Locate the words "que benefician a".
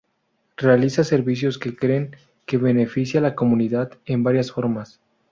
2.47-3.27